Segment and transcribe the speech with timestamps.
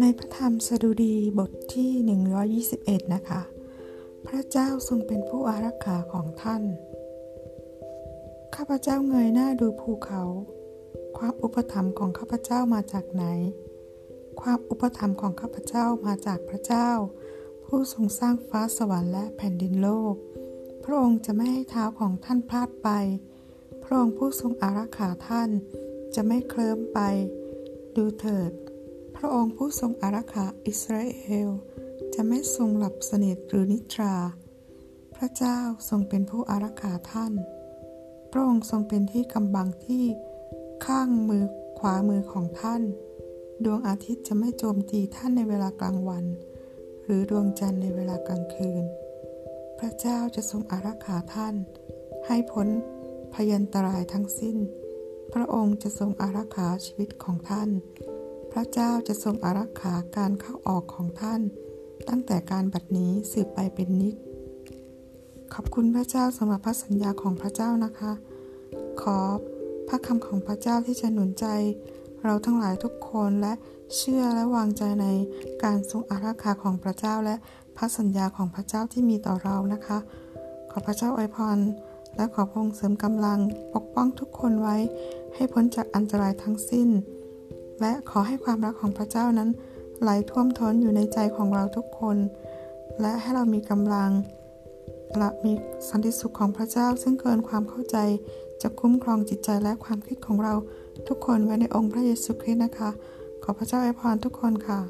[0.00, 1.90] ในพระธรรมสดุดีบทที่
[2.68, 3.42] 121 นะคะ
[4.26, 6.62] พระเจ้าทรงเป็นผู้อารักขาของท่าน
[8.54, 10.22] ข้าพเจ้าเงยหน้าดูภูเขา
[11.18, 13.24] ความอุปถัมภ์ของข้าพเจ้ามาจากไหน
[14.40, 16.88] ความอุปถัมภ์ของข้าพเจ้ามาจากพระเจ้า
[17.64, 20.14] ผู้ทรงสร้างฟ้าสวรรค์และแผ่นดินโลก
[20.84, 22.90] พระองค์จะไม่ให้เท้าของท่านพลาดไป
[23.90, 25.50] ระองค์ผู้ทรงอารักขาท่าน
[26.14, 27.00] จะไม่เคลิ้มไป
[27.96, 28.50] ดูเถิด
[29.16, 31.50] พระองค์ผู้ทรงอารักขาอิสราเอล
[32.14, 34.14] จะไม่ทรงหลับสนิทหรือนิทรา
[35.16, 35.58] พระเจ้า
[35.88, 37.32] ทรงเป็นผู้อารักขาท่าน
[38.30, 40.04] พระองค์ทรงเป็นที่กำบังที่
[40.86, 41.44] ข้างมือ
[41.78, 42.82] ขวามือของท่าน
[43.64, 46.24] ดวงอาทิตย์จะไม่โจมตีท่านในเวลากลางวัน
[47.04, 48.84] หรือดวงจันทร์ในเวลากลางคืน
[49.78, 51.54] พระเจ้าจะทรงอารักขาท่าน
[52.26, 52.68] ให้พ้น
[53.34, 54.56] พยันตรายทั้งสิ้น
[55.32, 57.68] พระองค์จะทรงอารักขาชีวิตของท่าน
[58.52, 61.40] พระเจ้าจะทรงอารักขาการเข้าออกของท่าน
[62.08, 64.14] ตั้งแต่การบัดนี้สืบไปเป็นนิจ
[65.54, 68.12] ขอบคุณพระเจ้าสำหรับพระสัญญาของพระเจ้านะคะ
[69.02, 69.18] ขอ
[69.88, 71.46] พระคำของพระเจ้าที่จะหนุนใจ
[72.24, 73.52] เราทั้งหลายทุกคนและ
[73.96, 75.06] เชื่อและวางใจใน
[75.64, 77.36] การทรงอารักขาของพระเจ้าและ
[77.76, 79.98] พระสัญญาของพระเจ้าที่มีต่อเรานะคะ
[80.70, 81.58] ขอพระเจ้าอวยพร
[82.16, 83.38] และขอพงเสริมกำลัง
[83.74, 84.76] ปกป้องทุกคนไว้
[85.34, 86.88] ให้พ้นจากอันตรายทั้งสิ้น
[87.80, 89.50] และขอให้ความรักของพระเจ้านั้น
[90.00, 92.16] ไหลท่วมท้นอยู่ในใจของเราทุกคน
[93.00, 94.10] และให้เรามีกำลัง
[95.18, 95.52] และมี
[95.88, 97.96] สันติสุขของพระเจ้า ซึ่งเกินความเข้าใจ
[98.62, 100.54] จะคุ้มครองจิตใจและความคิดของเรา
[101.08, 102.90] ทุกคนไว้ในองค์พระเยซูคริสต์นะคะ
[103.42, 104.80] ขอพระเจ้าอวยพรทุกคนค่ะ